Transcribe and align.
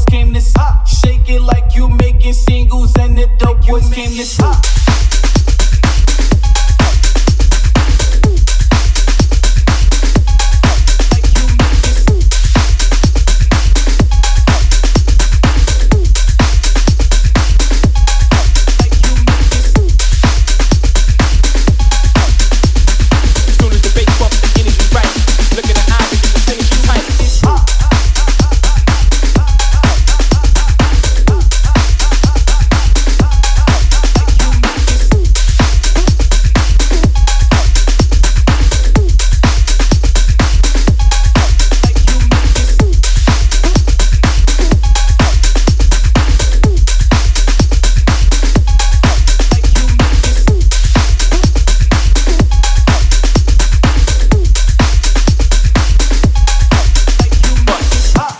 boys 0.00 0.06
came 0.06 0.32
like 1.42 1.74
you 1.74 1.88
making 1.88 2.32
singles, 2.32 2.96
and 2.96 3.16
the 3.16 3.26
dope 3.38 3.66
boys 3.66 3.92
came 3.92 4.10
to 4.10 4.24
stop. 4.24 5.29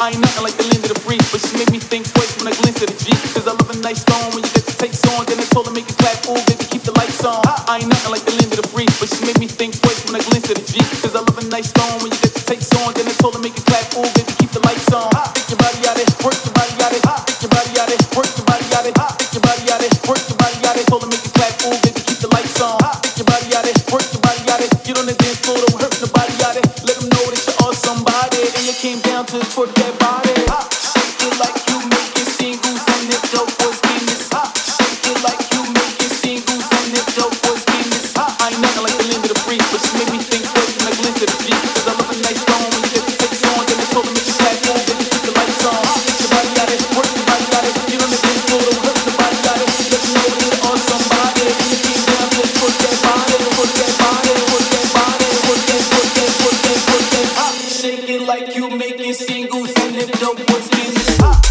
I 0.01 0.09
ain't 0.09 0.19
nothing 0.19 0.45
like 0.49 0.57
the 0.57 0.65
land 0.65 0.81
of 0.89 0.97
the 0.97 1.01
free, 1.05 1.21
but 1.29 1.45
she 1.45 1.53
made 1.61 1.69
me 1.69 1.77
think 1.77 2.09
twice 2.09 2.33
when 2.41 2.49
I 2.49 2.57
glance 2.57 2.81
at 2.81 2.89
the 2.89 2.97
G. 2.97 3.13
Cause 3.37 3.45
I 3.45 3.53
love 3.53 3.69
a 3.69 3.77
nice 3.85 4.01
song 4.01 4.33
when 4.33 4.41
you 4.41 4.49
get 4.57 4.65
the 4.65 4.73
takes 4.73 5.05
on. 5.13 5.29
Then 5.29 5.37
I 5.37 5.45
told 5.53 5.69
her 5.69 5.77
make 5.77 5.85
it 5.85 5.99
clap, 6.01 6.17
oh 6.25 6.41
baby, 6.49 6.65
keep 6.73 6.89
the 6.89 6.97
lights 6.97 7.21
on. 7.21 7.45
I 7.45 7.77
ain't 7.77 7.85
nothing 7.85 8.09
like 8.09 8.25
the 8.25 8.33
land 8.41 8.49
of 8.49 8.65
the 8.65 8.69
free, 8.73 8.89
but 8.97 9.13
she 9.13 9.21
made 9.29 9.37
me 9.37 9.45
think 9.45 9.77
twice 9.77 10.01
when 10.09 10.17
I 10.17 10.25
glance 10.25 10.49
at 10.49 10.57
the 10.57 10.65
G. 10.65 10.81
Cause 11.05 11.13
I 11.13 11.21
love 11.21 11.37
a 11.37 11.45
nice 11.53 11.69
song 11.77 12.01
when 12.01 12.17
you 12.17 12.21
get 12.25 12.33
the 12.33 12.45
takes 12.49 12.73
on. 12.81 12.97
Then 12.97 13.13
I 13.13 13.15
told 13.21 13.37
her 13.37 13.45
make 13.45 13.53
it 13.53 13.61
clap. 13.69 13.70
down 29.03 29.27
to 29.27 29.39
twerk 29.39 29.73
that 29.75 29.99
body. 29.99 30.40
like 58.31 58.55
you 58.55 58.71
making 58.71 59.13
singles 59.13 59.73
and 59.77 59.97
lift 59.97 60.23
up 60.23 60.39
what's 60.39 60.69
in 60.69 60.95
this. 60.95 61.50